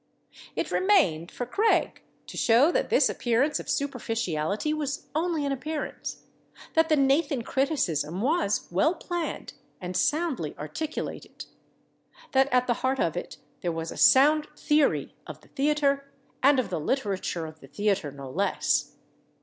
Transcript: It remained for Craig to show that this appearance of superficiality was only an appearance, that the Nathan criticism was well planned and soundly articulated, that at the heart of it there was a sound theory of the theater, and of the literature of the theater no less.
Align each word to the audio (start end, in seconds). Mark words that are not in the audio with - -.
It 0.55 0.71
remained 0.71 1.29
for 1.29 1.45
Craig 1.45 2.01
to 2.25 2.35
show 2.35 2.71
that 2.71 2.89
this 2.89 3.07
appearance 3.07 3.59
of 3.59 3.69
superficiality 3.69 4.73
was 4.73 5.05
only 5.13 5.45
an 5.45 5.51
appearance, 5.51 6.23
that 6.73 6.89
the 6.89 6.95
Nathan 6.95 7.43
criticism 7.43 8.19
was 8.19 8.67
well 8.71 8.95
planned 8.95 9.53
and 9.79 9.95
soundly 9.95 10.55
articulated, 10.57 11.45
that 12.31 12.51
at 12.51 12.65
the 12.65 12.73
heart 12.81 12.99
of 12.99 13.15
it 13.15 13.37
there 13.61 13.71
was 13.71 13.91
a 13.91 13.95
sound 13.95 14.47
theory 14.57 15.13
of 15.27 15.41
the 15.41 15.49
theater, 15.49 16.11
and 16.41 16.57
of 16.59 16.71
the 16.71 16.79
literature 16.79 17.45
of 17.45 17.59
the 17.59 17.67
theater 17.67 18.09
no 18.09 18.27
less. 18.27 18.93